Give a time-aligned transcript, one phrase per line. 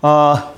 [0.00, 0.52] 啊、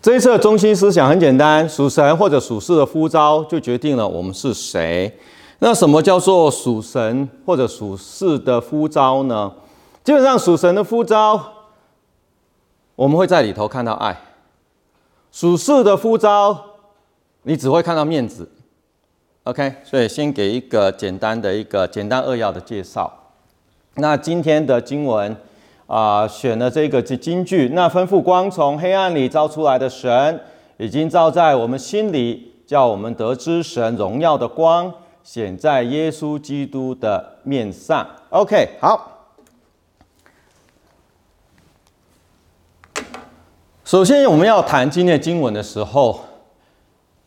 [0.00, 5.18] 这一次的中心思想很简单，属神或者属世的呼召就决定了我们是谁。
[5.58, 9.52] 那什么叫做属神或者属世的呼召呢？
[10.04, 11.52] 基本上属神的呼召，
[12.94, 14.14] 我们会在里头看到爱；
[15.32, 16.64] 属世的呼召，
[17.42, 18.48] 你只会看到面子。
[19.44, 23.12] OK，所以先给一个简单的一个简单扼要的介绍。
[23.94, 25.36] 那今天的经文
[25.86, 30.40] 啊、选了这个金句，那吩咐光从黑暗里照出来的神，
[30.78, 34.92] 已经照在我们心里，叫我们得知神荣耀的光。
[35.22, 38.06] 显在耶稣基督的面上。
[38.30, 39.26] OK，好。
[43.84, 46.20] 首先，我们要谈今天的经文的时候，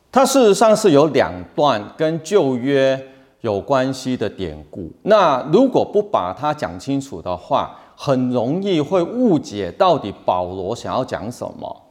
[0.10, 2.98] 它事实上是有两段跟旧约
[3.42, 4.90] 有关系的典故。
[5.04, 11.82] 那如果不把它讲清楚的话，很容易会误解到底保罗想要讲什么。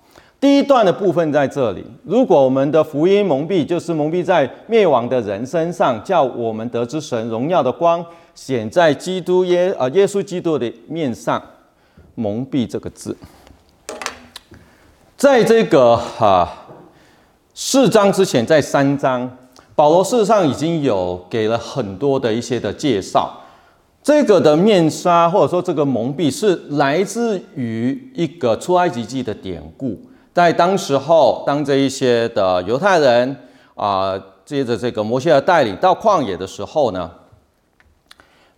[0.40, 1.84] 第一段的部分在这里。
[2.02, 8.02] 如果我们的福音蒙蔽，就是蒙蔽在灭亡的人身上，叫我们得知神荣耀的光
[8.34, 11.42] 显在基督耶啊耶稣基督的面上。
[12.14, 13.14] 蒙蔽这个字，
[15.14, 16.48] 在这个哈
[17.52, 19.30] 四章之前，在三章，
[19.74, 23.30] 保罗事实上已经有给了很多的一些的介绍。
[24.08, 30.00] 这个的面纱或者说这个蒙蔽是来自于一个出埃及记的典故。
[30.32, 33.36] 在当时候，当这一些的犹太人
[33.74, 37.10] 啊，接着这个摩西的带领到旷野的时候呢，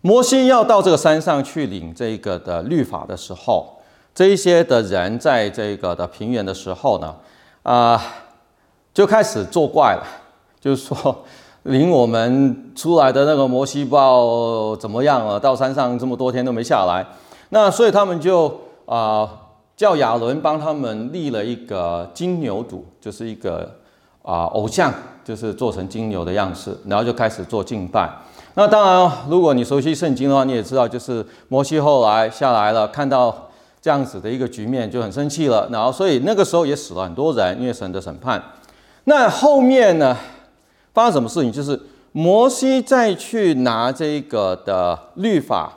[0.03, 3.81] 摩西要到这个山上去领这个的律法的时候，
[4.15, 7.17] 这一些的人在这个的平原的时候呢，
[7.65, 8.01] 啊，
[8.95, 10.07] 就开始作怪了，
[10.61, 11.25] 就是说
[11.65, 17.07] 领我们出来的那个摩西不知道怎么样了，到山上这么多天都没下来，
[17.51, 19.29] 那所以他们就啊。
[19.77, 23.77] 叫亚伦帮他们立了一个金牛犊，就是一个
[24.21, 24.93] 啊偶像，
[25.25, 28.07] 就是做成金牛的样式，然后就开始做敬拜。
[28.57, 33.35] 那当然，如果你熟悉圣经的话，你也知道，就是摩西后来下来了，看到
[33.81, 35.67] 这样子的一个局面，就很生气了。
[35.73, 38.43] 然后，所以那个时候也死了很多人，因为神的审判。
[39.05, 40.15] 那后面呢，
[40.93, 41.53] 发生什么事情？
[41.53, 41.81] 就是
[42.13, 45.73] 摩西再去拿这个的律法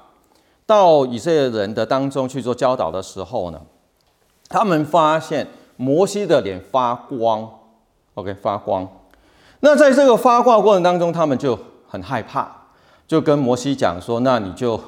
[0.66, 3.62] 到以色列人的当中去做教导的时候呢，
[4.50, 5.48] 他们发现
[5.78, 7.50] 摩西的脸发光
[8.16, 8.88] ，OK，发光。
[9.60, 11.58] 那在这个发光过程当中，他们就
[11.88, 12.52] 很害怕，
[13.08, 14.80] 就跟摩西讲说：“那你就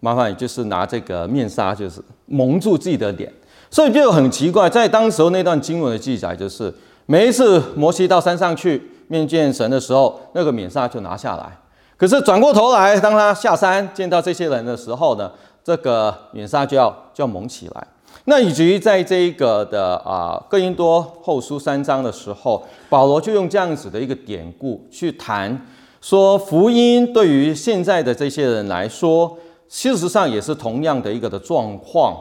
[0.00, 3.32] 麻烦你就是拿这个面纱，就是蒙住自己的脸。”
[3.70, 6.72] 所以就很奇怪，在当时候那段经文的记载，就是
[7.06, 11.58] 每一次摩西到山上去面见神的时候，那个面纱就拿下来。
[11.96, 15.32] 可是转过头来，当他下山见到这些人的时候呢，
[15.64, 17.86] 这个面纱就要就要蒙起来。
[18.26, 25.66] 那以至于在这一个的啊哥林多后书三章的时候，保罗就用这样子的一个典故去谈，
[26.00, 29.36] 说福音对于现在的这些人来说，
[29.68, 32.16] 事实上也是同样的一个的状况。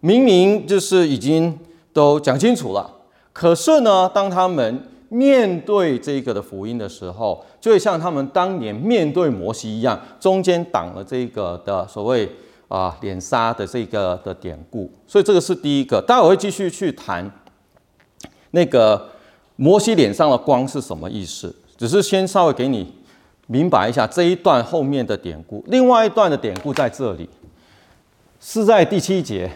[0.00, 1.58] 明明就是已经
[1.92, 2.88] 都讲清楚了，
[3.32, 12.30] 可是呢，当他们面对这个的福音的时候，就会像他们当年面对摩西一样，中间挡了这个的所谓。
[12.68, 16.04] 啊，脸纱的这个的典故，所以这个是第一个。
[16.06, 17.26] 待会我会继续去谈
[18.50, 19.08] 那个
[19.56, 22.92] 摩西脸上的光是什么意思，只是先稍微给你
[23.46, 25.64] 明白一下这一段后面的典故。
[25.68, 27.26] 另外一段的典故在这里，
[28.38, 29.50] 是在第七节，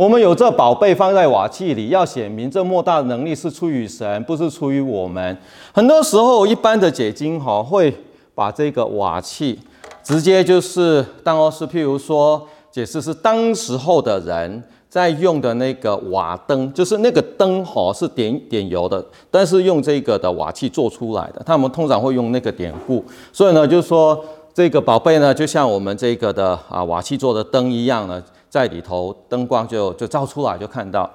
[0.00, 5.36] 我们有这宝贝放在瓦器里，要显明这莫大的能力是出于神，不是出于我们。
[5.74, 7.94] 很多时候，一般的解经哈会
[8.34, 9.60] 把这个瓦器。
[10.02, 24.18] 直接就是当做是，譬如说解释是当时候的人在用的那个瓦灯，就是那个灯哈是点点油的，但是用这个的瓦器做出来的，他们通常会用那个典故，所以呢，就是说
[24.54, 31.10] 这个宝贝呢，就像我们这个的啊瓦器做的灯一样呢，在里头灯光就就照出来就看到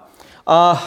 [0.45, 0.81] 啊。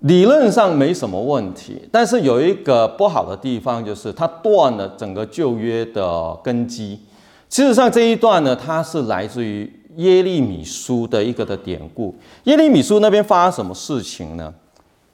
[0.00, 7.00] 理论上没什么问题，但是有一个不好的地方，就是它断了整个旧约的根基。
[7.48, 12.14] 事实上，这一段呢，它是来自于耶利米书的一个的典故。
[12.42, 14.52] 耶利米书那边发生什么事情呢？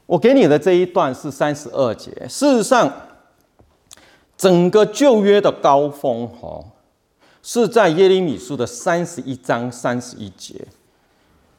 [0.07, 2.11] 我给你的这一段是三十二节。
[2.29, 2.93] 事实上，
[4.37, 6.65] 整个旧约的高峰哦，
[7.43, 10.55] 是在耶利米书的三十一章三十一节。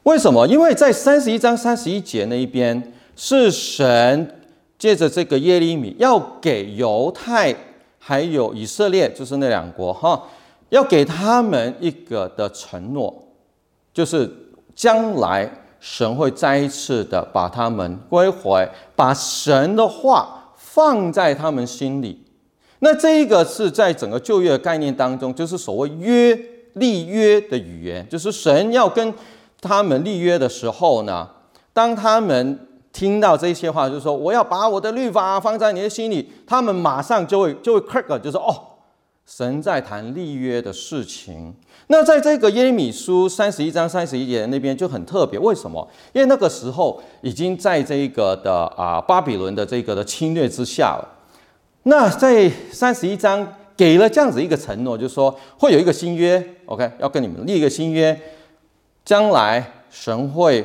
[0.03, 0.47] 为什么？
[0.47, 2.93] 因为在三十一章三十一节那一边。
[3.13, 4.41] 是神
[4.79, 7.53] 借着这个耶利米，要给犹太
[7.99, 10.23] 还有以色列，就是那两国哈，
[10.69, 13.13] 要给他们一个的承诺，
[13.93, 14.27] 就是
[14.73, 15.47] 将来
[15.79, 22.25] 神会再一次的把他们归回，把神的话放在他们心里。
[22.83, 26.37] 那这一个是在整个旧约的概念当中，就是所谓约
[26.73, 29.13] 立约的语言，就是神要跟
[29.61, 31.29] 他们立约的时候呢，
[31.73, 38.51] 当他们听到这些话，就是说我要把我的律法放在你的心里，他们马上就会就会 click，就是哦，
[39.27, 41.53] 神在谈立约的事情。
[41.85, 45.87] 那在这个耶利米书三十一章三十一节那边就很特别，为什么？
[46.13, 51.19] 因为那个时候已经在这个的啊巴比伦的这个的侵略之下了。
[51.83, 58.19] 那在三十一章给了这样子一个承诺，就是说会有一个新约，OK，要跟你们立一个新约，
[59.03, 60.63] 将来神会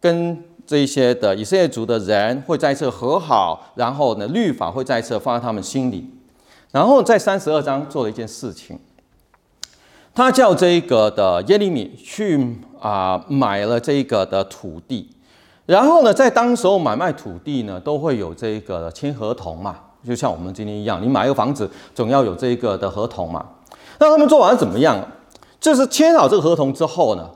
[0.00, 6.08] 跟这些的以色列族的人会再次和好，然后呢，律法会再次放在他们心里。
[6.70, 8.78] 然后在三十二章做了一件事情，
[10.14, 15.10] 他叫这个的耶利米去啊、买了这个的土地，
[15.66, 19.80] 然后呢，在当时候买卖土地呢，都会有这个签合同嘛。
[20.04, 23.46] 就像我们今天一样，你买一个房子，总要有这个的合同嘛。
[23.98, 25.00] 那他们做完怎么样？
[25.60, 27.30] 就是签好这个合同之后呢，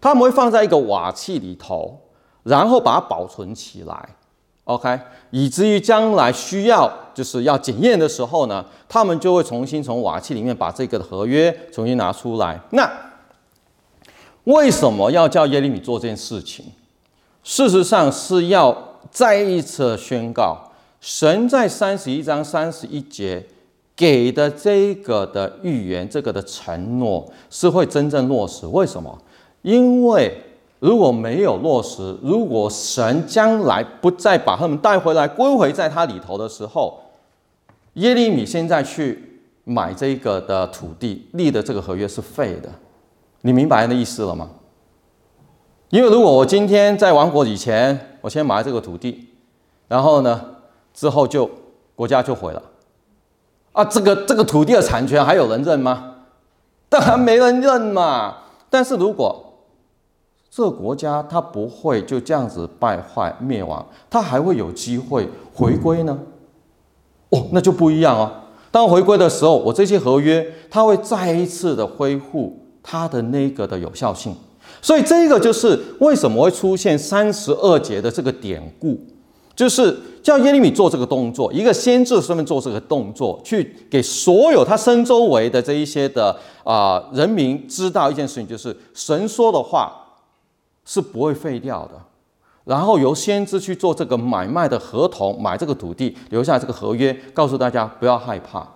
[0.00, 1.98] 他们会放在一个瓦器里头，
[2.44, 4.10] 然后把它保存起来
[4.62, 5.00] ，OK，
[5.30, 12.60] 以至于将来需要就是要检验的时候呢，他们就会重新从瓦器里面把这个合约重新拿出来。
[12.70, 12.88] 那
[14.44, 16.66] 为什么要叫耶利米做这件事情？
[17.42, 18.76] 事实上是要
[19.10, 20.63] 再一次宣告。
[21.04, 23.44] 神在三十一章三十一节
[23.94, 28.66] 给的这个的预言，这个的承诺是会真正落实。
[28.66, 29.18] 为什么？
[29.60, 30.34] 因为
[30.78, 36.98] 如果没有落实，如果神将来不再把他们带回来归回在他里头的时候，
[37.94, 42.70] 耶利米现在去买这个的土地立的这个合约是废的。
[43.42, 44.48] 你明白那意思了吗？
[45.90, 49.28] 因为如果我今天在亡国以前，我先买这个土地，
[49.86, 50.53] 然后呢，
[50.94, 51.50] 之后就
[51.94, 52.62] 国家就毁了
[53.72, 53.84] 啊！
[53.84, 56.14] 这个这个土地的产权还有人认吗？
[56.88, 58.36] 当然没人认嘛。
[58.70, 59.52] 但是如果
[60.48, 66.16] 这个国家它不会就这样子败坏灭亡，它还会有机会回归呢？
[67.30, 68.30] 哦，那就不一样哦。
[68.70, 74.34] 当回归的时候，我这些合约它会再一次的恢复它的那个的有效性。
[74.80, 78.98] 所以这个就是为什么会出现三十二节的这个典故。
[79.56, 86.34] 就是叫耶利米做这个动作，一个先知的身份做这个动作，去给所有他身周围的这一些的
[86.64, 89.92] 啊、人民知道一件事情，就是神说的话
[90.86, 91.92] 是不会废掉的。
[92.64, 98.66] 然后由先知去做这个买卖的合同，买这个土地，留下这个合约，告诉大家不要害怕，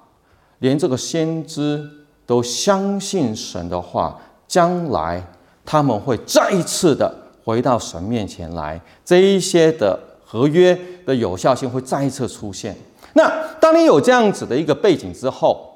[0.58, 1.82] 连这个先知
[2.26, 5.26] 都相信神的话，将来
[5.64, 7.10] 他们会再一次的
[7.42, 9.98] 回到神面前来，这一些的。
[10.30, 12.76] 合约的有效性会再一次出现。
[13.14, 15.66] 那当你有这样子的一个背景之后，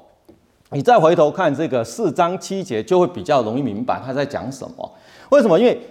[0.69, 4.91] 你再回头看这个四章七节，就会比较容易明白他在讲什么。
[5.29, 5.59] 为什么？
[5.59, 5.81] 因为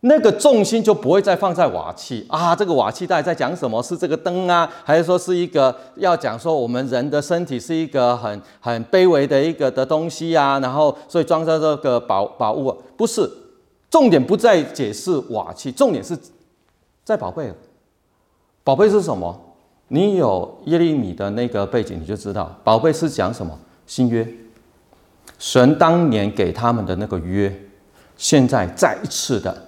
[0.00, 3.80] 那个重心就不会再放在瓦器啊，这个瓦器到底在讲什么？
[3.80, 10.58] 是这个灯啊，还是说是一个要讲说我们人的身体是一个很很卑微的一个的东西啊？
[10.58, 13.30] 然后所以装在这个宝宝物，不是
[13.88, 16.18] 重点，不在解释瓦器，重点是
[17.04, 17.52] 在宝贝。
[18.62, 19.38] 宝贝是什么？
[19.88, 23.58] 你有耶利米的那个背景，你就知道宝贝是讲什么。
[23.86, 24.24] 新约，
[25.38, 27.52] 神当年给他们的那个约，
[28.16, 29.66] 现在再一次的，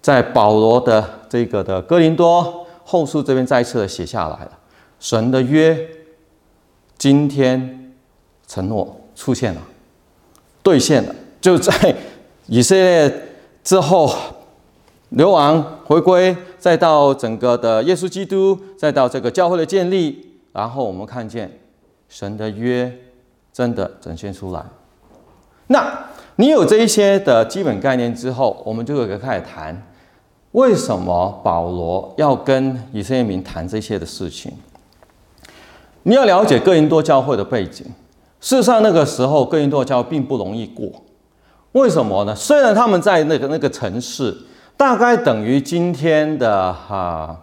[0.00, 4.58] 在保罗的这个的哥林多后书这边再一次的写下来了。
[4.98, 5.78] 神的约，
[6.98, 7.94] 今天
[8.48, 9.62] 承诺出现了，
[10.64, 11.94] 兑现了，就在
[12.46, 13.22] 以色列
[13.62, 14.12] 之后。
[15.10, 21.50] 流亡回归，再到整个的耶稣基督，再到这个教会的建立，然后我们看见
[22.08, 22.92] 神的约
[23.52, 24.64] 真的展现出来。
[25.66, 29.82] 那你有这一些的基本概念之后，我们就会开始谈
[30.52, 34.52] 为什么保罗要跟以色列民谈这些的事情。
[36.04, 37.84] 你要了解哥林多教会的背景，
[38.40, 40.88] 事实上那个时候哥林多教并不容易过。
[41.72, 42.32] 为什么呢？
[42.32, 44.36] 虽然他们在那个那个城市。
[44.80, 47.38] 大概等于今天的哈、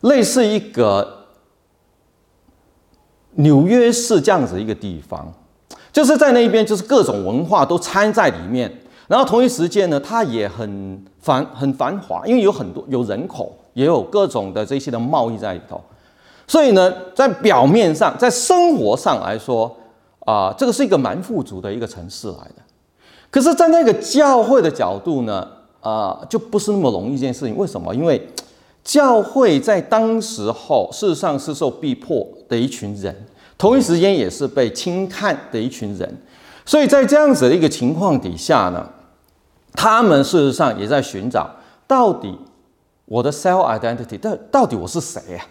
[0.00, 1.26] 类似一个
[3.32, 5.30] 纽约市这样子一个地方，
[5.92, 8.74] 就是在那边，就是各种文化都掺在里面。
[9.08, 15.78] 然后同一时间呢，它也很繁很繁华，因为有很多有人口，也有各种的这些的贸易在里头。
[16.46, 19.76] 所以呢，在表面上，在生活上来说，
[20.20, 22.62] 啊，这个是一个蛮富足的一个城市来的。
[23.30, 25.46] 可是，在那个教会的角度呢？
[25.84, 27.54] 呃，就不是那么容易一件事情。
[27.56, 27.94] 为什么？
[27.94, 28.26] 因为
[28.82, 33.14] 教会在当时候事实上是受逼迫的一群人，
[33.56, 36.16] 同一时间也是被轻看的一群人。
[36.64, 38.88] 所以在这样子的一个情况底下呢，
[39.74, 41.50] 他们事实上也在寻找
[41.86, 42.34] 到底
[43.04, 45.46] 我的 self identity，到到底我是谁呀？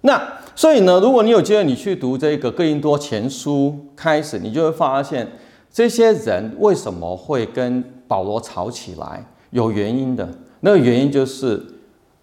[0.00, 0.18] 那
[0.56, 5.30] 所以呢，如果你有机会你去读这个哥林多前书开始，你就会发现
[5.70, 10.28] 这些人为什么会跟保罗吵起来，有原因的。
[10.60, 11.64] 那个原因就是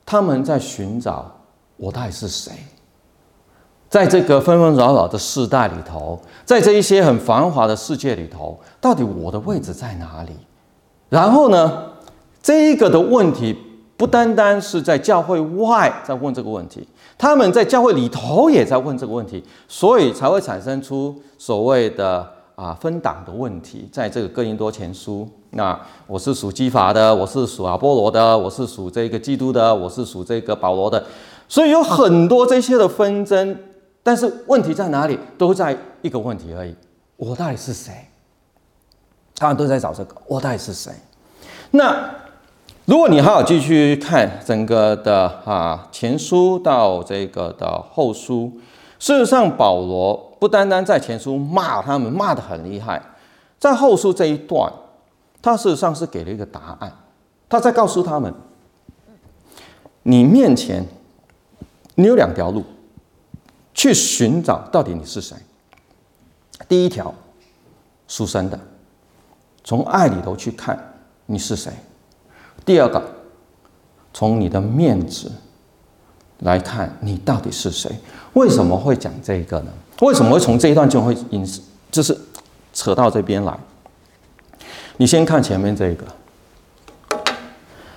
[0.06, 1.32] 他们在寻找
[1.76, 2.54] 我到底是谁。
[3.90, 10.32] 在这个纷纷扰扰的世代里头，在这一些很繁华的世界里头，到底我的位置在哪里？
[11.08, 11.84] 然后呢，
[12.44, 13.58] 这一个的问题
[13.96, 16.86] 不单单是在教会外在问这个问题，
[17.18, 23.88] 他们在教会里头也在问这个问题，所以才会产生出所谓的啊分党的问题。
[23.92, 31.06] 在这个哥林多前书，那我是属基法的，我是属阿波罗的，我是属这个基督的，我是属这个保罗的，
[31.48, 33.58] 所以有很多这些的纷争。
[34.02, 35.20] 但是问题在哪里？
[35.38, 36.74] 都在一个问题而已：
[37.18, 37.94] 我到底是谁？
[39.36, 40.92] 他们都在找这个，我到底是谁？
[41.72, 42.10] 那
[42.86, 48.50] 如果你还要继续看整个的啊前书到这个的后书，
[49.00, 53.02] 事实上保罗不单单在前书骂他们，骂得很厉害，
[53.60, 54.72] 在后书这一段，
[55.42, 56.92] 他事实上是给了一个答案，
[57.48, 58.34] 他在告诉他们：
[60.04, 60.86] 你面前
[61.96, 62.64] 你有两条路。
[63.80, 65.38] 去寻找到底你是谁？
[66.68, 67.14] 第一条，
[68.08, 68.60] 书生的，
[69.64, 70.96] 从爱里头去看
[71.28, 71.72] 你是谁；
[72.66, 73.00] 第二个，
[74.12, 75.32] 从你的面子
[76.40, 77.92] 来看你到底是谁。
[78.34, 79.72] 为什么会讲这个呢？
[80.02, 81.46] 为什么会从这一段就会引，
[81.92, 82.18] 就是
[82.74, 83.58] 扯到这边来？
[84.98, 86.06] 你先看前面这个，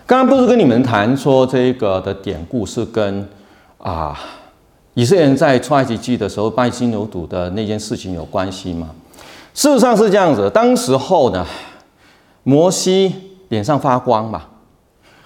[0.07, 3.29] 刚刚不是跟你们谈说这个的典故是跟
[3.79, 4.19] 啊。
[4.95, 8.91] 以色列人在出埃及记的时候拜金牛犊的那件事情有关系吗？
[9.55, 10.51] 事实上是这样子。
[10.51, 11.47] 当时候呢，
[12.43, 13.15] 摩西
[13.49, 14.43] 脸上发光嘛。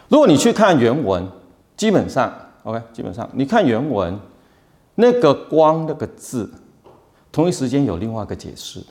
[0.09, 1.27] 如果你去看原文，
[1.79, 2.31] 基本上
[2.65, 4.19] OK，基本上你看原文，
[4.97, 6.51] 那个光那个字，
[7.31, 8.87] 同一时间有另外一个解释的，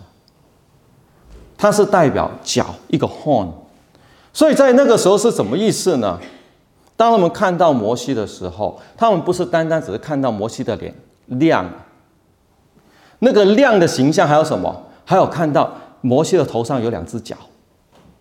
[1.57, 3.49] 它是代表角一个 horn，
[4.31, 6.19] 所以在那个时候是什么意思呢？
[6.95, 10.93] 当他们看到摩西的时候，他们不是单单只是看到摩西的脸
[11.25, 11.67] 亮，
[13.19, 14.83] 那个亮的形象还有什么？
[15.03, 17.35] 还有看到摩西的头上有两只角。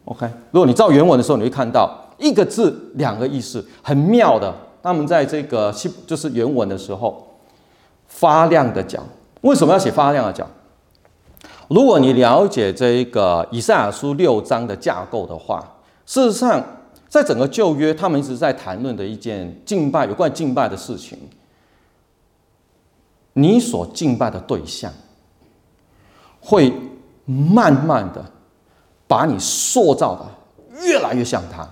[0.07, 4.53] OK，如果你照原文的时候，你会看到一个字两个意思，很妙的。
[4.83, 7.27] 他们在这个西就是原文的时候，
[8.09, 9.03] 发亮的角，
[9.43, 10.47] 为什么要写发亮的角？
[11.69, 16.63] 如果你了解这一个以赛亚书六章的架构的话，事实上。
[17.13, 21.19] 在整个旧约，他们一直在谈论的一件敬拜，有关敬拜的事情。
[23.35, 24.91] 你所敬拜的对象，
[26.41, 26.73] 会
[27.27, 28.25] 慢慢的
[29.07, 30.25] 把你塑造的
[30.87, 31.69] 越来越像他。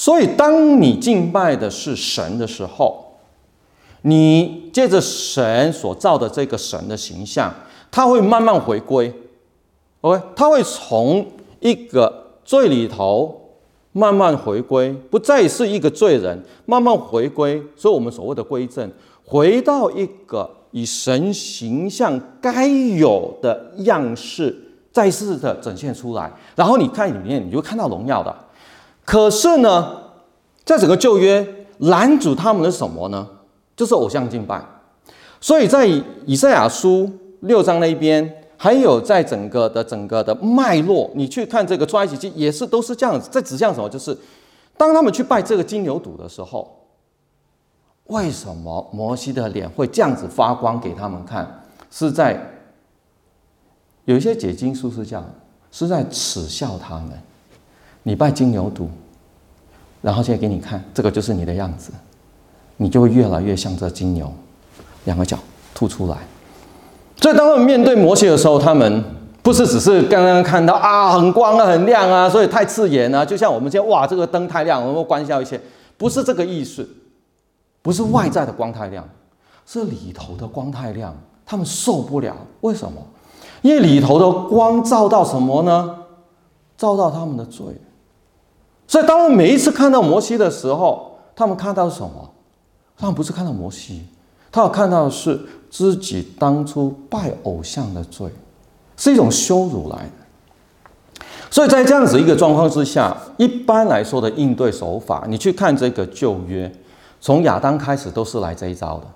[0.00, 3.16] 所以，当你敬拜的是神的时候，
[4.02, 7.52] 你借着神所造的这个神的形象，
[7.90, 9.12] 他会慢慢回归。
[10.02, 11.26] OK，他会从
[11.58, 13.34] 一个罪里头。
[13.92, 18.88] 慢慢回归，不再是一个罪人，慢慢回归，所以我们所谓的归正，
[19.24, 24.54] 回到一个以神形象该有的样式，
[24.92, 26.30] 再次的展现出来。
[26.54, 28.32] 然后你看里面，你就看到荣耀的。
[29.08, 30.02] 可是呢，
[30.66, 33.26] 在整个旧约拦阻他们的什么呢？
[33.74, 34.62] 就是偶像敬拜。
[35.40, 35.86] 所以在
[36.26, 37.10] 以赛亚书
[37.40, 38.44] 六章那一边。
[38.60, 43.30] 还有，在整个的整个的脉络，你去看这个出埃及记，也是都是这样子。
[43.30, 43.88] 在指向什么？
[43.88, 44.14] 就是
[44.76, 46.68] 当他们去拜这个金牛犊的时候，
[48.08, 51.62] 为什么摩西的脸会这样子发光给他们看？
[51.88, 52.38] 是在
[54.04, 55.24] 有一些解经书是这样，
[55.70, 57.12] 是在耻笑他们。
[58.02, 58.86] 你拜金牛犊，
[60.00, 61.92] 然后现在给你看，这个就是你的样子，
[62.76, 64.32] 你就会越来越像这金牛，
[65.04, 65.38] 两个角
[65.74, 66.16] 凸出来。
[67.20, 69.04] 所以，当他们面对摩西的时候，他们
[69.42, 73.24] 不是只是刚刚看到啊，很光啊，很亮啊，所以太刺眼啊。
[73.24, 75.60] 就像我们现在哇，这个灯太亮，我们关掉一些，
[75.96, 76.88] 不是这个意思，
[77.82, 79.06] 不是外在的光太亮，
[79.66, 81.12] 是里头的光太亮，
[81.44, 82.36] 他们受不了。
[82.60, 83.02] 为什么？
[83.62, 85.96] 因为里头的光照到什么呢？
[86.76, 87.66] 照到他们的罪。
[88.88, 92.28] 所以，当我每一次看到摩西的时候，他们看到什么？
[92.96, 94.04] 他们不是看到摩西。
[94.50, 95.38] 他要看到的是
[95.70, 98.26] 自己当初拜偶像的罪，
[98.96, 101.24] 是一种羞辱来的。
[101.50, 106.72] 所以在这样子一个状况之下，一般来说的应对手法，你去看这个旧约，
[107.20, 109.06] 从亚当开始都是来这一招的。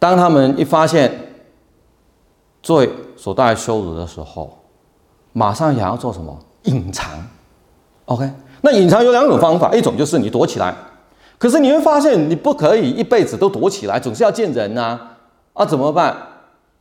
[0.00, 1.32] 当他们一发现
[2.60, 4.58] 罪所带来羞辱的时候，
[5.32, 6.36] 马上想要做什么？
[6.64, 7.08] 隐藏。
[8.06, 8.28] OK，
[8.62, 10.74] 那隐藏有两种方法，一种就是你躲起来。
[11.36, 14.98] 可是你会发现，你不可以一辈子都躲起来，总是要见人呐、
[15.52, 15.66] 啊。
[15.66, 16.16] 怎么办？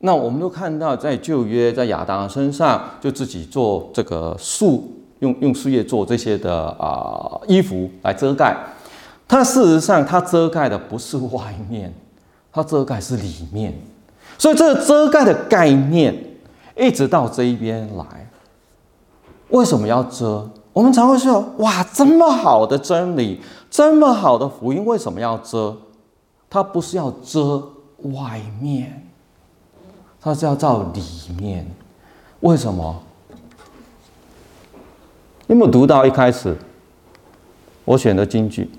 [0.03, 8.55] 那我们都看到，在旧约，在亚当身上，就自己做这个树，用用树叶做这些的啊、衣服来遮盖。
[9.27, 11.91] 它事实上，它遮盖的不是外面，
[12.53, 13.73] 它遮盖是里面。
[14.37, 16.15] 所以这个遮盖的概念，
[16.77, 18.05] 一直到这一边来，
[19.49, 20.47] 为什么要遮？
[20.73, 25.75] 我们常会说，哇，这么好的真理，这么好的福音，为什么要遮？
[26.49, 27.61] 它不是要遮
[28.13, 29.07] 外面。
[30.23, 31.01] 它是要照里
[31.39, 31.65] 面，
[32.41, 33.01] 为什么？
[35.47, 36.55] 有没有读到一开始
[37.83, 38.69] 我选的金句？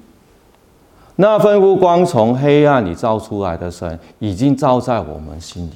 [1.16, 5.72] 那吩咐光从黑暗里照出来的神，已经照在我们心里，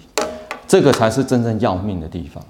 [0.68, 2.42] 这个才是真正要命的地方。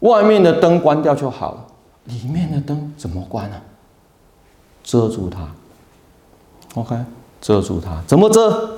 [0.00, 1.66] 外面的灯关掉就好了，
[2.08, 3.62] 里面的灯怎么关呢、啊？
[4.82, 5.46] 遮住它
[6.74, 6.96] ，OK，
[7.40, 8.70] 遮住它，怎么遮？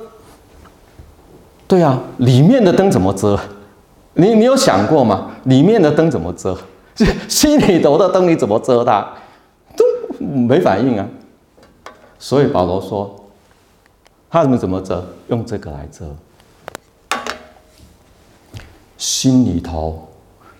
[1.68, 3.38] 对啊，里面的灯怎么遮？
[4.14, 5.30] 你你有想过吗？
[5.44, 6.58] 里面的灯怎么遮？
[7.28, 9.08] 心里头的灯你怎么遮它？
[9.76, 9.84] 都
[10.26, 11.08] 没反应啊。
[12.18, 13.30] 所以保罗说，
[14.28, 15.06] 他们怎么遮？
[15.28, 16.04] 用这个来遮。
[18.98, 20.08] 心里头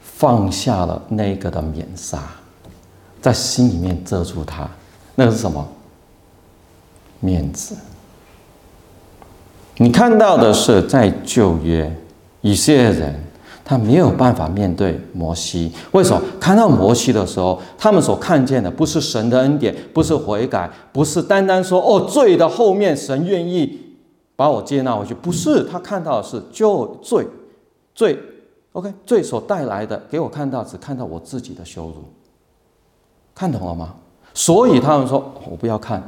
[0.01, 2.23] 放下了那个的面纱，
[3.21, 4.69] 在心里面遮住它，
[5.15, 5.67] 那个是什么？
[7.21, 7.77] 面子。
[9.77, 11.95] 你看到的是，在旧约，
[12.41, 13.19] 以色列人
[13.65, 15.73] 他没有办法面对摩西。
[15.93, 16.23] 为什么？
[16.41, 23.79] 看到摩西的时候，他们所看见的不是神的恩典，不是悔改，不是单单说哦，罪的后面神愿意
[24.37, 25.63] 把我接纳回去，不是。
[25.65, 27.27] 他看到的是就罪，
[27.95, 28.19] 罪
[28.73, 32.05] ，OK，罪所带来的，给我看到只看到我自己的羞辱，
[33.41, 33.95] 看懂了吗？
[34.35, 36.03] 所以他们说，我不要看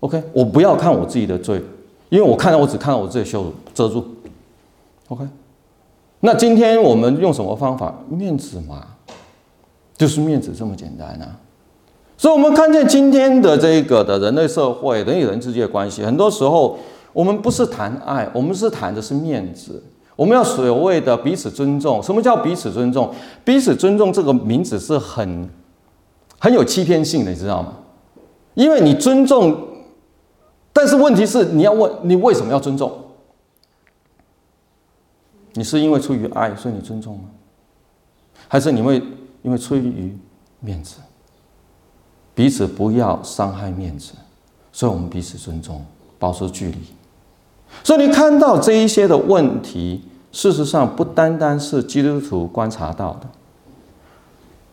[0.00, 1.58] ，OK，我不要看我自己的罪。
[2.10, 4.06] 因为我看到，我只看到我自己的羞辱，遮住
[5.08, 5.24] ，OK。
[6.20, 7.94] 那今天我们用什么方法？
[8.10, 8.88] 面子嘛，
[9.96, 11.34] 就是面子这么简单啊。
[12.18, 16.78] 所以，我们看见今天的这个的人类社会，人与人之间的关系，很多时候
[17.14, 19.82] 我们不是谈爱，我们是谈的是面子。
[20.14, 22.02] 我们要所谓的彼此尊重。
[22.02, 23.10] 什么叫彼此尊重？
[23.42, 25.48] 彼此尊重这个名字是很
[26.40, 27.74] 很有欺骗性的，你知道吗？
[28.54, 29.68] 因为你尊重。
[30.72, 32.90] 但是问题是，你要问你为什么要尊重？
[35.52, 37.24] 你是因为出于爱，所以你尊重吗？
[38.48, 39.02] 还是你会
[39.42, 40.16] 因为出于
[40.60, 40.96] 面子？
[42.34, 44.12] 彼此不要伤害面子，
[44.72, 45.84] 所以我们彼此尊重，
[46.18, 46.78] 保持距离。
[47.84, 53.28] 所以你看到这一些的问题，事实上不单单是基督徒观察到的，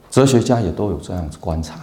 [0.09, 1.75] 哲学家也都有这样子观察，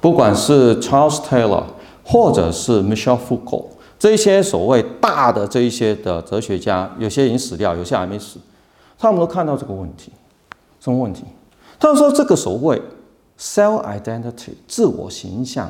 [0.00, 1.62] 不管是 Charles Taylor。
[2.08, 3.64] 或者是 Michel Foucault
[3.98, 8.38] 这些所谓大的这一些的哲学家，有些已经死掉，有些还没死，
[8.96, 10.12] 他们都看到这个问题，
[10.78, 11.24] 什么问题？
[11.80, 12.80] 他们说这个所谓
[13.36, 15.68] self identity 自我形象，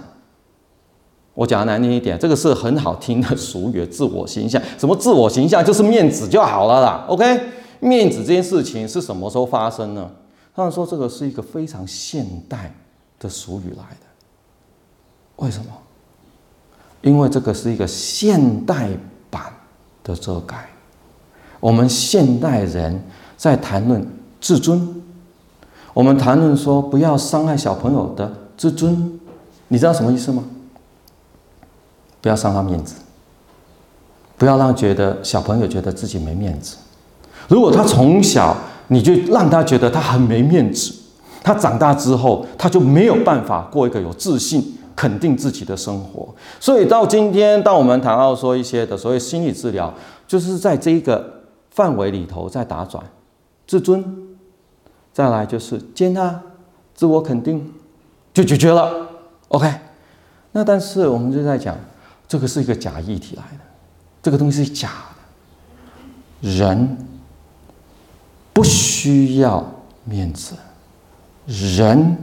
[1.32, 7.40] 我讲的难听一点，这个是很好听的俗语，自我形象，什么自我形象就是面子就好了啦，OK？
[7.80, 10.10] 面子这件事情是什么时候发生呢？
[10.56, 12.74] 他们说这个是一个非常现代
[13.20, 14.06] 的俗语来的，
[15.36, 15.66] 为什么？
[17.02, 18.88] 因为这个是一个现代
[19.28, 19.52] 版
[20.02, 20.66] 的遮盖，
[21.60, 22.98] 我们现代人
[23.36, 24.04] 在谈论
[24.40, 25.02] 自尊，
[25.92, 29.20] 我们谈论说不要伤害小朋友的自尊，
[29.68, 30.42] 你知道什么意思吗？
[32.22, 32.94] 不要伤他面子，
[34.38, 36.78] 不要让觉得小朋友觉得自己没面子。
[37.46, 38.56] 如果他从小
[38.88, 40.92] 你就让他觉得他很没面子，
[41.42, 44.72] 他长大之后他就没有办法过一个有自信。
[44.96, 49.92] 肯定自己的生活，所以到今天，当我们谈到说一些的所谓心理治疗，
[50.26, 53.04] 就是在这一个范围里头在打转，
[53.66, 54.02] 自尊，
[55.12, 56.40] 再来就是接纳，
[56.94, 57.70] 自我肯定，
[58.32, 58.90] 就解决了。
[59.48, 59.70] OK，
[60.52, 61.76] 那但是我们就在讲，
[62.26, 63.64] 这个是一个假议题来的，
[64.22, 64.88] 这个东西是假
[66.40, 66.96] 的，人
[68.56, 69.62] 不需要
[70.04, 70.54] 面子，
[71.44, 72.16] 人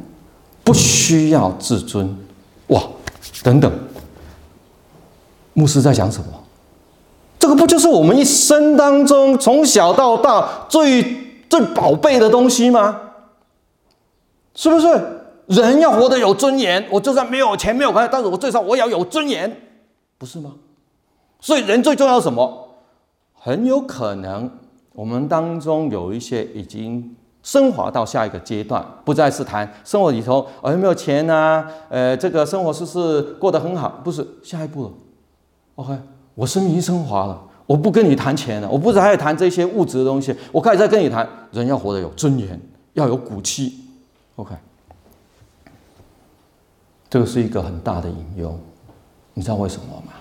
[0.63, 2.17] 不需要自尊。
[2.69, 2.82] 哇，
[3.43, 3.72] 等等，
[5.54, 6.26] 牧师在讲什么？
[7.38, 13.00] 这个不就是我们一生当中从小到大最最宝贝的东西吗？
[14.56, 15.19] 是不是？
[15.46, 19.56] 人要活得有尊严，我就算没有钱没有关系，但是我最少我要有尊严，
[20.17, 20.54] 不是吗？
[21.39, 22.69] 所以人最重要什么？
[23.36, 24.50] 很有可能
[24.93, 33.99] 我们当中有一些已经升华到下一个阶段，不再是谈生活里头哦有没有钱啊，呃，这个生活是不是过得很好？
[34.03, 34.91] 不是，下一步了。
[35.75, 35.97] OK，
[36.36, 42.60] 我生命已经升华了，我不跟你谈钱了，我不是还在谈这些物质的东西，我开始在跟你谈人要活得有尊严，
[42.93, 43.79] 要有骨气。
[44.36, 44.56] OK。
[47.10, 48.58] 这个是一个很大的隐忧，
[49.36, 50.13] 你知道为什么吗？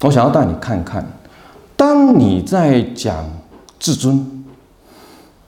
[0.00, 1.06] 我想要带你看看，
[2.06, 3.28] 当你在讲
[3.80, 4.44] 自尊，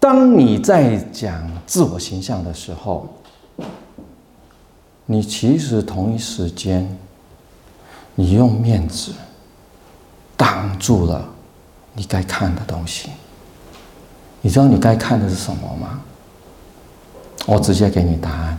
[0.01, 3.09] 当你在讲自我形象的时候，
[5.07, 6.99] 你其实同一时间，
[8.17, 9.13] 你用面子
[10.37, 11.25] 挡住了
[11.95, 13.11] 你该看的东西。
[14.41, 16.01] 你知道你该看的是什么吗？
[17.47, 18.59] 我直接给你答案。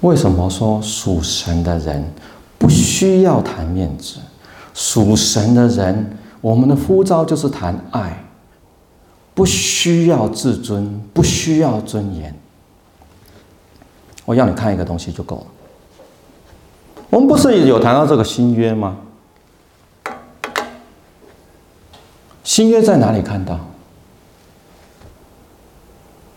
[0.00, 2.02] 为什么说属神的人
[2.56, 4.16] 不需要谈面子？
[4.72, 8.22] 属神的人，我们的呼召就是谈爱，
[9.32, 12.34] 不需要自尊，不需要尊严。
[14.26, 15.46] 我要你看一个东西就够了。
[17.08, 18.98] 我们不是有谈到这个新约吗？
[22.44, 23.58] 新约在哪里看到？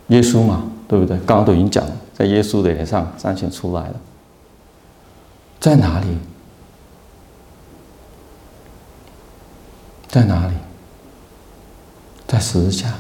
[0.10, 1.18] 耶稣嘛，对不对？
[1.26, 1.92] 刚刚都已经讲了。
[2.14, 3.96] 在耶稣的脸上彰显出来了，
[5.60, 6.18] 在哪里？
[10.16, 10.54] 在哪里？
[12.26, 12.94] 在十字架。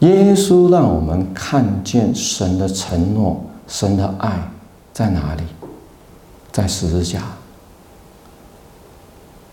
[0.00, 4.42] 耶稣让我们看见神的承诺、神的爱
[4.92, 5.44] 在哪里？
[6.50, 7.22] 在十字架。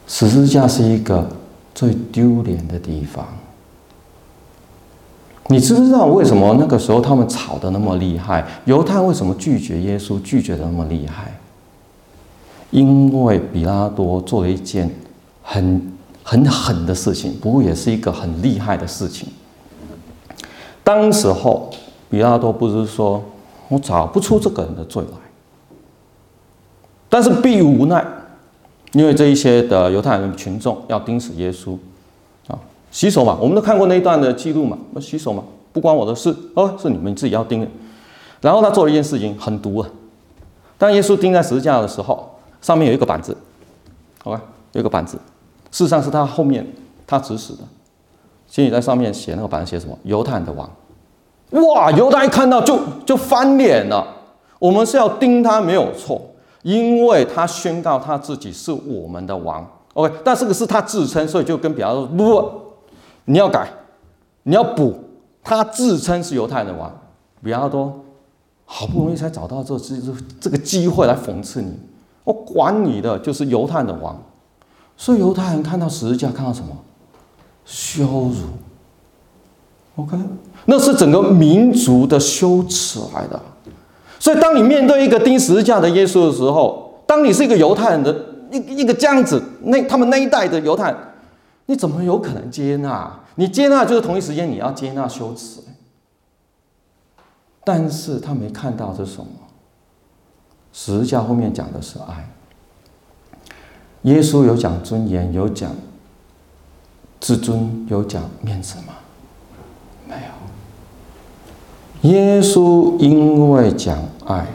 [0.07, 1.29] 十字架是一个
[1.75, 3.23] 最丢脸的地方。
[5.45, 8.43] 你知不知道为什么那个时候他们吵得那么厉害？
[8.65, 11.39] 犹太为什么拒绝耶稣，拒绝得那么厉害？
[12.71, 14.89] 因为比拉多做了一件
[15.51, 19.27] 很很狠的事情，不过也是一个很厉害的事情。
[20.83, 21.71] 当时候，
[22.07, 23.23] 比拉多不是说
[23.67, 25.17] 我找不出这个人的罪来，
[27.09, 28.05] 但是逼于无奈，
[28.91, 31.75] 因为这一些的犹太人群众要钉死耶稣。
[32.47, 32.53] 啊
[32.91, 34.77] 洗手嘛，我们都看过那一段的记录嘛。
[34.91, 37.67] 那洗手嘛，不关我的事哦，是你们自己要钉的。
[38.41, 39.89] 然后他做了一件事情，很毒啊。
[40.77, 43.35] 当耶稣钉在十字架的时候，上面有一个板子，
[44.23, 44.41] 好吧，
[44.73, 45.19] 有一个板子，
[45.71, 46.65] 事实上是他后面
[47.05, 47.59] 他指使的。
[48.47, 49.95] 心里在上面写那个板写什么？
[50.03, 50.67] 犹太的王。
[51.51, 54.05] 哇，犹太一看到就就翻脸了。
[54.57, 56.19] 我们是要盯他没有错，
[56.63, 59.65] 因为他宣告他自己是我们的王。
[59.93, 62.51] OK，但这个是他自称，所以就跟比拉多说不。
[63.25, 63.69] 你要改，
[64.43, 64.95] 你要补。
[65.43, 66.91] 他自称是犹太人的王，
[67.43, 67.99] 比拉多
[68.65, 69.95] 好不容易才找到这这
[70.41, 71.71] 这个机会来讽刺你。
[72.23, 74.19] 我管你的，就是犹太人的王。
[74.99, 76.75] 所以犹太人看到十字架，看到什么？
[77.63, 78.35] 羞辱。
[79.95, 80.17] OK，
[80.65, 83.39] 那是整个民族的羞耻来的。
[84.19, 88.13] 所以当你面对一个钉十字架的耶稣的时候，当你是一个犹太人的
[88.51, 90.99] 一一个这样子，那他们那一代的犹太人。
[91.67, 93.17] 你怎么有可能接纳？
[93.35, 95.61] 你接纳就是同一时间你要接纳羞耻。
[97.63, 99.27] 但是他没看到是什么？
[100.73, 102.29] 十字架后面讲的是爱。
[104.03, 105.71] 耶稣有讲尊严，有讲
[107.19, 108.93] 自尊，有讲面子吗？
[110.07, 112.09] 没有。
[112.09, 114.47] 耶稣因为讲爱，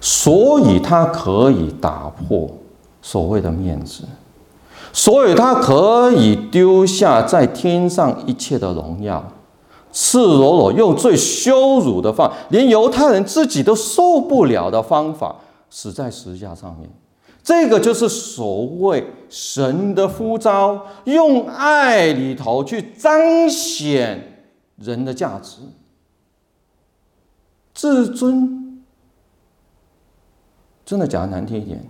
[0.00, 2.48] 所以他可以打破
[3.02, 4.04] 所谓的面子。
[4.90, 9.22] 所以他可以丢下在天上一切的荣耀，
[9.92, 15.36] 赤裸裸用最羞辱的方，连犹太人自己都受不了的方法，
[15.68, 16.88] 死在十字架上面。
[17.48, 24.44] 这个就是所谓神的呼召，用爱里头去彰显
[24.76, 25.56] 人的价值，
[27.72, 28.82] 自尊。
[30.84, 31.82] 真的讲的难听一点，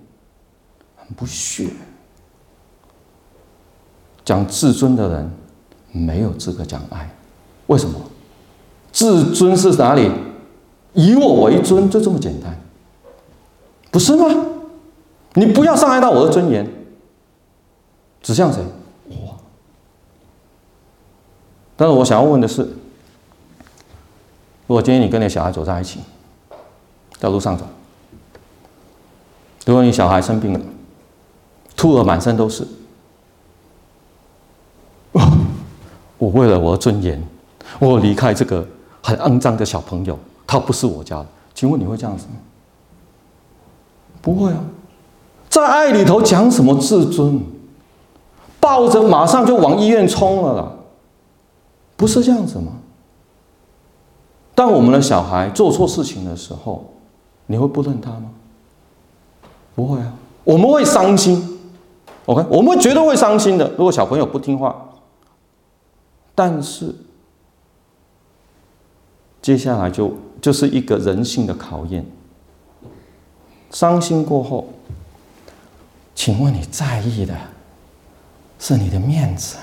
[0.95, 1.69] 很不屑。
[4.25, 5.29] 讲自尊的人
[5.91, 7.13] 没有资格讲爱，
[7.67, 8.01] 为什么？
[8.93, 10.09] 自尊是哪里？
[10.95, 12.57] 以我为尊，就这么简单，
[13.91, 14.45] 不是吗？
[15.39, 16.69] 你不要伤害到我的尊严，
[18.21, 18.61] 指向谁？
[19.09, 19.37] 我。
[21.77, 22.63] 但是我想要问的是，
[24.67, 26.01] 如果今天你跟你小孩走在一起，
[27.21, 27.65] 在路上走，
[29.65, 30.61] 如果你小孩生病了，
[31.77, 32.67] 吐了满身都是。
[36.19, 37.23] 我为了我的尊严，
[37.79, 38.67] 我离开这个
[39.01, 41.27] 很肮脏的小朋友，他不是我家的。
[41.55, 42.33] 请问你会这样子吗？
[44.21, 44.59] 不会啊，
[45.49, 47.41] 在爱里头讲什么自尊？
[48.61, 50.73] 抱着马上就往医院冲了啦，
[51.97, 52.73] 不是这样子吗？
[54.55, 56.85] 当我们的小孩做错事情的时候，
[57.47, 58.31] 你会不认他吗？
[59.75, 61.59] 不会啊，我们会伤心。
[62.27, 63.71] OK，我们绝对会伤心的。
[63.79, 64.91] 如果小朋友不听话，
[66.35, 66.95] 但是
[69.41, 72.05] 接下来就就是一个人性的考验。
[73.71, 74.67] 伤心过后，
[76.19, 77.33] 请问你在意的
[78.59, 79.55] 是你的面子，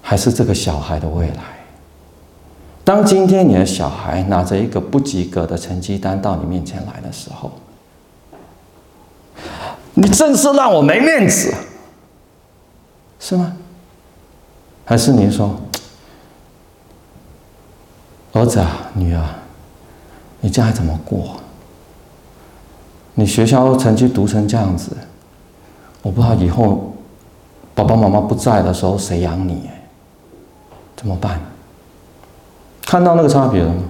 [0.00, 1.42] 还是这个小孩的未来？
[2.84, 7.50] 当今天你的小孩拿着一个不及格的成绩单到你面前来的时候，
[9.94, 11.52] 你真是让我没面子，
[13.18, 13.56] 是吗？
[14.84, 15.60] 还是你说，
[18.32, 19.24] 儿子啊，女儿，
[20.40, 21.40] 你将来怎么过？
[23.14, 24.96] 你学校成绩读成这样子，
[26.06, 26.94] 我不知道以后
[27.74, 29.62] 爸爸妈妈不在的时候谁养你？
[30.94, 31.40] 怎么办？
[32.82, 33.82] 看到那个差别了吗？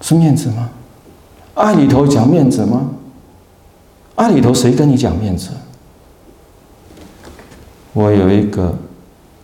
[0.00, 0.68] 是面子吗？
[1.54, 2.90] 爱里头讲面子吗？
[4.16, 5.50] 爱里头谁跟你讲面子？
[7.92, 8.74] 我有一个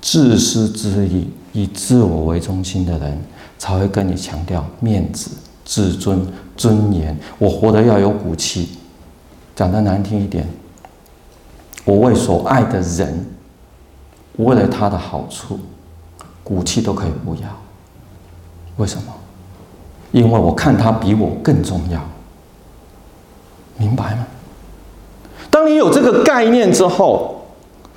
[0.00, 3.16] 自私自利、以自我为中心的人，
[3.56, 5.30] 才会跟你强调面子、
[5.64, 7.16] 自尊、尊严。
[7.38, 8.70] 我活得要有骨气。
[9.54, 10.46] 讲得难听一点，
[11.88, 13.26] 我为所爱的人，
[14.36, 15.58] 为了他的好处，
[16.44, 17.48] 骨气都可以不要。
[18.76, 19.14] 为什么？
[20.12, 22.06] 因为我看他比我更重要，
[23.78, 24.26] 明白吗？
[25.48, 27.46] 当你有这个概念之后，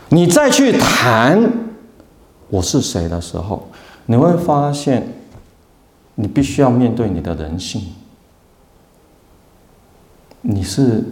[0.07, 1.51] 你再去谈
[2.47, 3.67] 我是谁的时候，
[4.05, 5.05] 你会发现，
[6.15, 7.93] 你必须要面对你的人性。
[10.39, 11.03] 你是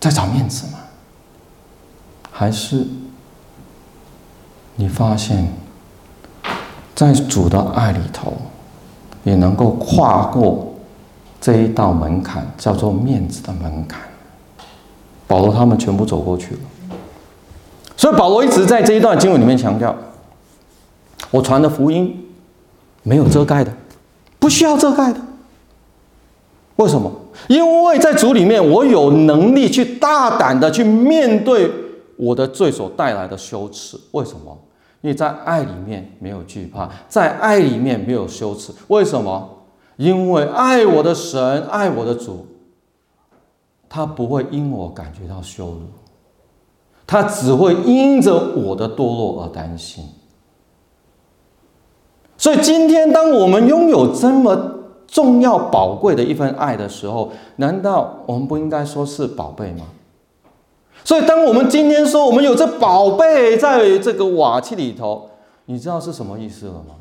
[0.00, 0.80] 在找面子吗？
[2.32, 2.84] 还是
[4.74, 5.52] 你发现，
[6.94, 8.32] 在主的爱里头？
[9.24, 10.74] 也能够跨过
[11.40, 14.00] 这一道门槛，叫做面子的门槛。
[15.28, 16.60] 保罗他们全部走过去了，
[17.96, 19.94] 所以保罗一直在这一段经文里面强调：
[21.30, 22.26] 我传的福音
[23.04, 23.72] 没有遮盖的，
[24.40, 25.20] 不需要遮盖的。
[26.76, 27.12] 为什么？
[27.46, 31.70] 因为在主里面，我有能力去大胆的去面对
[32.16, 33.98] 我的罪所带来的羞耻。
[34.12, 34.56] 为什么？
[35.00, 38.72] 因为在爱里面没有惧怕，在爱里面没有羞耻。
[38.86, 39.48] 为什么？
[39.96, 42.46] 因为爱我的神，爱我的主，
[43.88, 45.80] 他不会因我感觉到羞辱，
[47.06, 50.04] 他只会因着我的堕落而担心。
[52.38, 54.56] 所以今天，当我们拥有这么
[55.06, 59.84] 重要、宝贵的一份爱的时候，难道我们不应该说是宝贝吗？
[61.04, 65.28] 所以，当我们今天说我们有这宝贝在这个瓦器里头，
[65.66, 66.94] 你知道是什么意思了吗？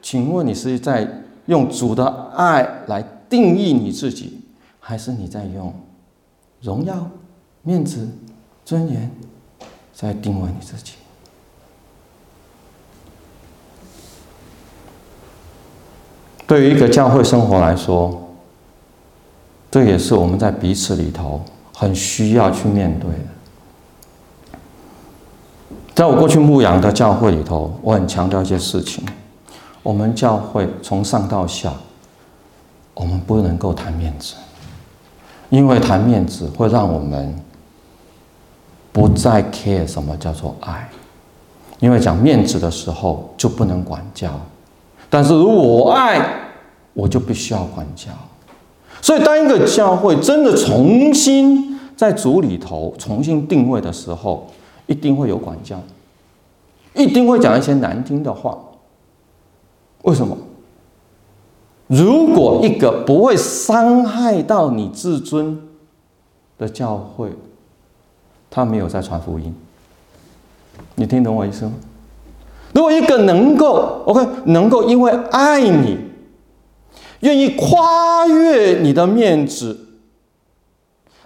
[0.00, 4.40] 请问你是在用主的爱来定义你自己，
[4.78, 5.74] 还是你在用
[6.60, 6.94] 荣耀、
[7.62, 8.08] 面子、
[8.64, 9.10] 尊严
[9.92, 10.92] 在定位你自己？
[16.46, 18.28] 对于一个教会生活来说，
[19.70, 21.40] 这也是我们在彼此里头。
[21.80, 23.16] 很需要去面对的。
[25.94, 29.02] 在我过去牧养的教会里头，我很强调一些事情。
[29.82, 31.72] 我们教会从上到下，
[32.92, 34.34] 我们不能够谈面子，
[35.48, 37.34] 因为谈面子会让我们
[38.92, 40.86] 不再 care 什么叫做爱。
[41.78, 44.28] 因为讲面子的时候就不能管教，
[45.08, 46.20] 但是如果我爱，
[46.92, 48.10] 我就必须要管教。
[49.00, 51.69] 所以，当一个教会真的重新
[52.00, 54.46] 在主里头重新定位的时候，
[54.86, 55.78] 一定会有管教，
[56.94, 58.58] 一定会讲一些难听的话。
[60.04, 60.34] 为什么？
[61.88, 65.60] 如果一个不会伤害到你自尊
[66.56, 67.32] 的教会，
[68.48, 69.54] 他没有在传福音。
[70.94, 71.72] 你听懂我意思吗？
[72.72, 75.98] 如果一个能够 OK，能够因为爱你，
[77.20, 79.88] 愿意跨越你的面子。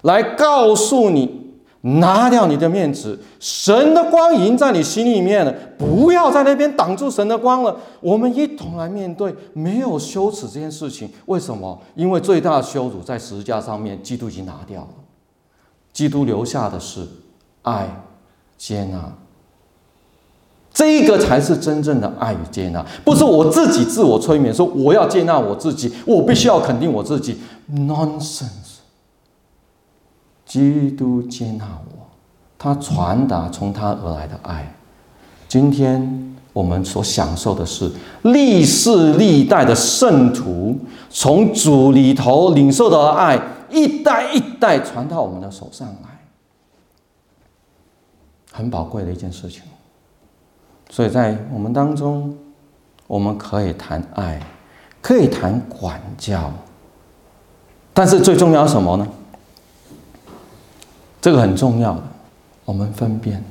[0.05, 7.77] 来告诉你，拿掉你的面子，神的光已经在你心里面了，不要在那边挡住神的光了。
[8.01, 11.11] 我们一同来面对，没有羞耻这件事情。
[11.27, 11.79] 为什么？
[11.95, 14.89] 因为最大的羞辱在十字架上面，基督已经拿掉了。
[15.93, 17.07] 基督留下的是
[17.63, 18.03] 爱、
[18.59, 19.13] 接纳、
[20.73, 27.39] 这一个才是真正的爱与接纳，不是我自己自我催眠说我要接纳我自己，我必须要肯定我自己。
[27.73, 28.64] Nonsense！
[30.55, 32.07] 基督接纳我，
[32.57, 34.73] 他传达从他而来的爱。
[35.49, 37.91] 今天我们所享受的是
[38.23, 40.79] 历世历代的圣徒
[41.11, 43.37] 从主里头领受到的爱，
[43.69, 46.21] 一代一代传到我们的手上来，
[48.53, 49.63] 很宝贵的一件事情。
[50.89, 52.33] 所以在我们当中，
[53.09, 54.41] 我们可以谈爱，
[55.03, 56.53] 可以谈管教，
[57.93, 59.05] 但是最重要什么呢？
[61.25, 62.03] 这个很重要的，
[62.67, 63.43] 我们分辨。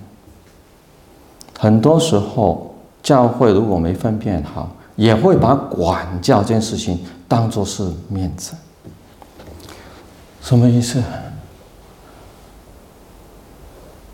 [1.57, 8.53] 很多时候，教会如果没分辨好，也会把管教这件事情当做是面子。
[10.39, 11.01] 什么意思？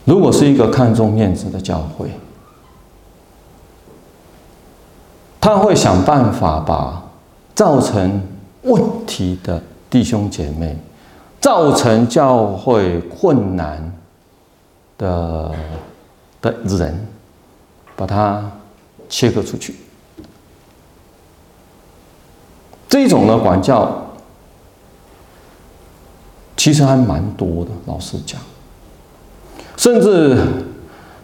[0.06, 2.10] 如果是一个看重面子的教会。
[5.41, 7.04] 他会想办法把
[7.54, 8.22] 造成
[8.62, 10.78] 问题的弟兄姐妹、
[11.39, 13.93] 造成教会困难
[14.97, 15.52] 的
[16.41, 17.08] 的人，
[17.95, 18.52] 把他
[19.08, 19.75] 切割出去。
[22.88, 24.06] 这种的管教
[26.58, 28.39] 其实还蛮多的，老实讲，
[29.78, 30.38] 甚至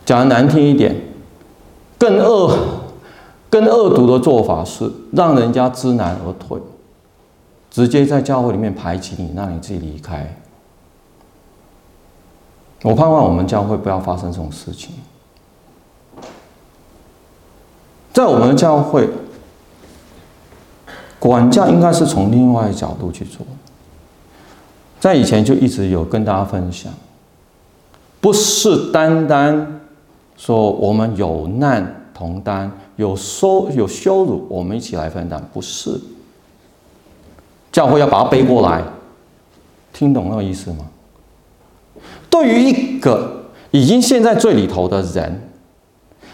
[0.06, 0.96] 讲的难听一点，
[1.98, 2.58] 更恶。
[3.48, 6.60] 更恶毒的做法是让人家知难而退，
[7.76, 10.34] 直接在教会里面排挤你，让你自己离开。
[12.84, 14.92] 我盼望我们教会不要发生这种事情。
[18.14, 19.10] 在我们的教会，
[21.20, 23.46] 管教应该是从另外一角度去做。
[24.98, 26.94] 在以前就一直有跟大家分享，
[28.22, 29.82] 不是单单
[30.38, 32.72] 说我们有难同担。
[32.96, 36.00] 有羞有羞辱，我们一起来分担，不是
[37.76, 38.82] 教会要把它背过来，
[39.92, 40.86] 听懂那个意思吗？
[42.30, 45.50] 对于一个已经陷在最里头的人，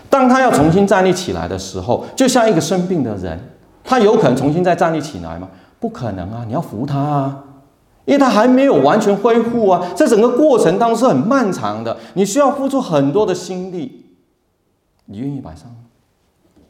[0.08, 3.39] 当他要重新站立起来的时候，就像一个生病的人，
[3.84, 5.49] 他有可能重新再站立起来吗？
[5.80, 6.43] 不可能啊！
[6.45, 7.43] 你要扶他啊，
[8.06, 14.06] 因为他还没有完全恢复啊，在整个过程当中是很漫长的，你需要付出很多的心力，
[15.06, 15.77] 你愿意摆上吗？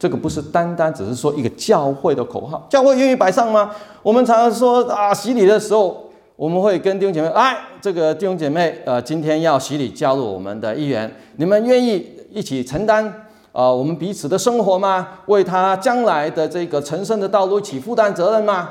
[0.01, 3.69] 这个不是单单只是说一个教会的口号，教会愿意摆上吗？
[4.01, 13.05] 我们常常说啊，洗礼的时候，我们会跟弟兄姐妹，哎，这个弟兄姐妹，呃，今天要洗礼，加入我们的一员，你们愿意一起承担
[13.51, 15.19] 啊、呃，我们彼此的生活吗？
[15.27, 18.69] 为他将来的这个成圣的道路一起负担责任吗？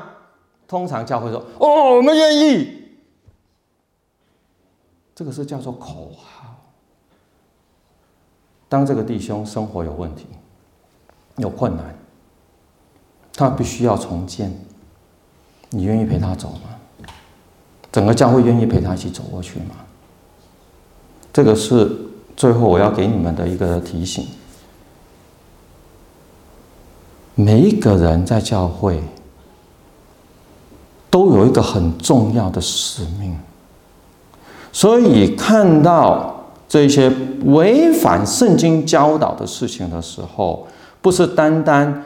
[0.66, 2.69] 通常教会说，哦，我们愿意。
[5.14, 6.57] 这个是叫做口号。
[8.69, 10.27] 当这个弟兄生活有问题。
[11.40, 11.85] 有困难，
[13.35, 14.53] 他必须要重建。
[15.70, 17.07] 你愿意陪他走吗？
[17.92, 19.74] 整个教会愿意陪他一起走过去吗？
[21.33, 21.90] 这个是
[22.37, 24.26] 最后我要给你们的一个提醒。
[27.37, 29.00] 每一个人在教会
[31.09, 33.38] 都有一个很重要的使命，
[34.72, 37.09] 所以看到这些
[37.44, 40.66] 违反圣经教导的事情的时候，
[41.03, 42.03] 不是单单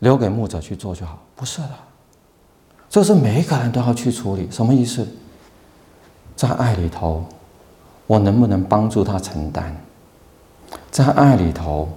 [0.00, 1.70] 留给牧者去做就好，不是的，
[2.90, 4.48] 这是每一个人都要去处理。
[4.50, 5.06] 什么意思？
[6.36, 7.24] 在爱里头，
[8.06, 9.74] 我能不能帮助他承担？
[10.90, 11.88] 在爱里头，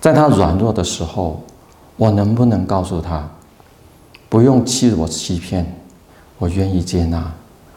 [0.00, 1.42] 在他软弱的时候，
[1.96, 3.28] 我能不能告诉他，
[4.28, 5.66] 不用欺我欺骗，
[6.38, 7.32] 我愿意接纳，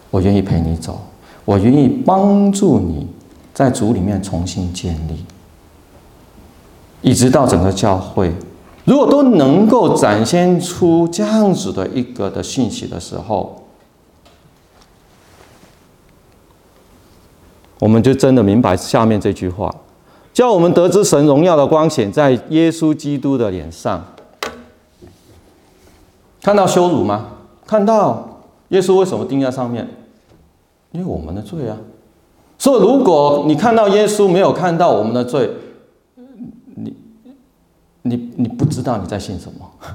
[0.10, 1.00] 我愿意陪你走，
[1.44, 3.08] 我愿意帮助你
[3.54, 5.26] 在主里面重新建立。
[7.06, 8.34] 一直到整个教会，
[8.84, 13.62] 如果都能够展现出这样子的一个的信息的时候，
[17.78, 19.72] 我们就真的明白下面这句话：
[20.34, 24.04] 叫我们得知神荣耀的光显在耶稣基督的脸上。
[26.42, 27.28] 看到羞辱吗？
[27.68, 28.32] 看到。
[28.70, 29.88] 耶稣为什么钉在上面？
[30.92, 31.78] 因为我们的罪啊。
[32.58, 35.52] 所以，如果你看到耶稣，没有看到我们的罪。
[38.08, 39.72] 你你不知道你在信什么。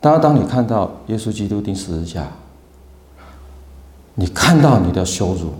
[0.00, 2.28] 当当你看到耶稣基督钉十字架，
[4.14, 5.52] 你看到你的羞辱，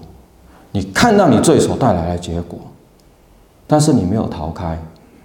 [0.71, 2.61] 你看到你罪所带来的结果，
[3.67, 4.81] 但是你没有逃开，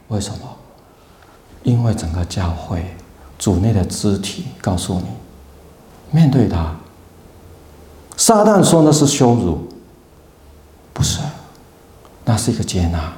[0.08, 0.40] 为什么？
[1.62, 2.84] 因为整个教会
[3.38, 5.06] 主内的肢体告诉你，
[6.10, 6.76] 面对他，
[8.18, 9.68] 撒旦说那是羞辱，
[10.94, 11.20] 不是，
[12.26, 13.14] 那是一个接纳。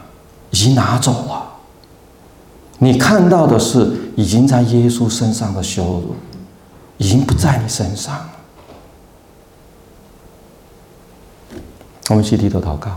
[0.50, 1.51] 已经拿走了。
[2.84, 6.16] 你看到的是已经在耶稣身上的羞辱，
[6.98, 8.30] 已经不在你身上了。
[12.10, 12.90] 我们一起低头祷告。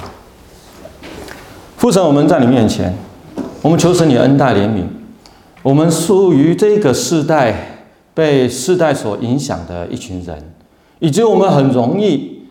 [1.77, 2.95] 父神，我们在你面前，
[3.61, 4.85] 我们求神你恩待怜悯。
[5.63, 10.55] 我们属于这个世代，被世代所影响的一群人，
[10.99, 12.47] 以及我们很容易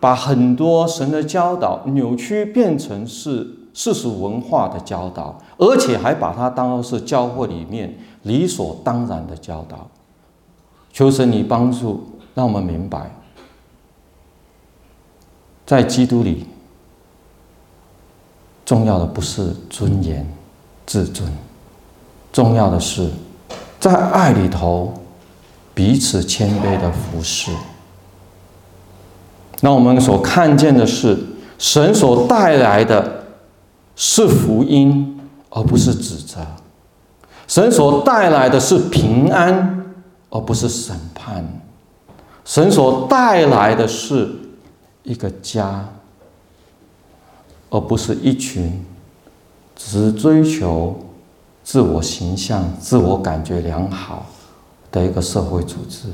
[0.00, 9.88] 把很多神的教导扭曲，变成是世俗文化的教导，而且还把它当做是教会里面理所当然的教导。
[10.92, 12.04] 求神你帮助，
[12.34, 13.10] 让我们明白，
[15.66, 16.46] 在基督里。
[18.64, 20.30] 重要的不是尊严、
[20.84, 21.26] 自尊，
[22.30, 23.08] 重要的是
[23.80, 24.92] 在爱里头
[25.72, 27.50] 彼此谦卑的服侍。
[29.60, 31.18] 那我们所看见的是，
[31.58, 33.17] 神所带来的
[33.98, 35.20] 是福音，
[35.50, 36.40] 而不是指责；
[37.46, 39.84] 神所带来的是平安，
[40.30, 41.42] 而不是审判；
[42.44, 44.30] 神所带来的是
[45.02, 45.84] 一个家。
[47.70, 48.82] 而不是一群
[49.76, 50.98] 只追求
[51.62, 54.24] 自我形象、自我感觉良好
[54.90, 56.08] 的一个社会组织。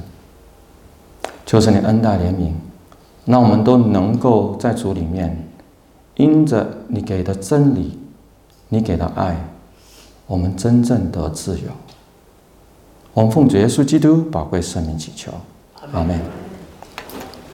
[1.46, 2.50] 求神你恩待怜悯，
[3.24, 5.48] 让我们都能够在主里面，
[6.16, 7.98] 因着你给的真理、
[8.68, 9.36] 你给的爱，
[10.26, 11.66] 我们真正得自由。
[13.12, 15.32] 我们奉主耶稣基督宝贵圣名祈求，
[15.92, 16.43] 阿门。